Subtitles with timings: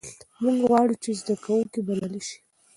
[0.41, 2.37] موږ غواړو چې زده کوونکي بریالي سي.